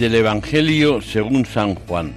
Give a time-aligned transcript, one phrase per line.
[0.00, 2.14] Del Evangelio según San Juan.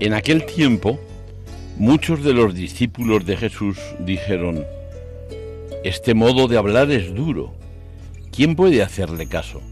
[0.00, 1.00] En aquel tiempo,
[1.78, 4.66] muchos de los discípulos de Jesús dijeron,
[5.82, 7.54] Este modo de hablar es duro,
[8.32, 9.62] ¿quién puede hacerle caso?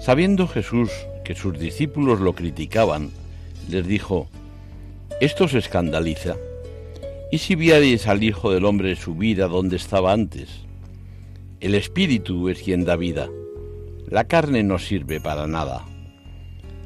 [0.00, 0.90] Sabiendo Jesús
[1.24, 3.12] que sus discípulos lo criticaban,
[3.68, 4.26] les dijo,
[5.20, 6.34] Esto se escandaliza.
[7.30, 10.68] ¿Y si vierais al Hijo del Hombre subir a donde estaba antes?
[11.60, 13.28] El Espíritu es quien da vida.
[14.08, 15.84] La carne no sirve para nada.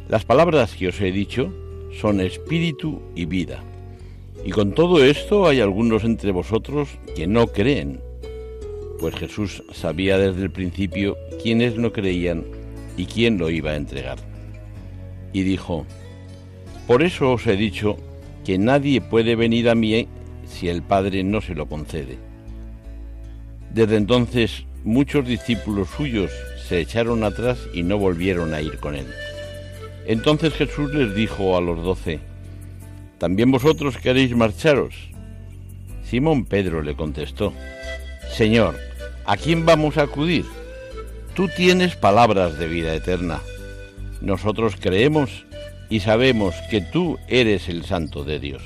[0.08, 1.53] Las palabras que os he dicho
[2.00, 3.62] son espíritu y vida.
[4.45, 8.00] Y con todo esto hay algunos entre vosotros que no creen,
[8.98, 12.45] pues Jesús sabía desde el principio quiénes no creían
[12.97, 14.19] y quién lo iba a entregar.
[15.33, 15.86] Y dijo,
[16.89, 17.97] Por eso os he dicho
[18.45, 20.08] que nadie puede venir a mí
[20.48, 22.34] si el Padre no se lo concede.
[23.75, 26.30] Desde entonces muchos discípulos suyos
[26.69, 29.06] se echaron atrás y no volvieron a ir con él.
[30.07, 32.20] Entonces Jesús les dijo a los doce,
[33.18, 34.95] ¿también vosotros queréis marcharos?
[36.05, 37.52] Simón Pedro le contestó,
[38.30, 38.77] Señor,
[39.27, 40.45] ¿a quién vamos a acudir?
[41.34, 43.40] Tú tienes palabras de vida eterna.
[44.20, 45.46] Nosotros creemos
[45.90, 48.63] y sabemos que tú eres el Santo de Dios.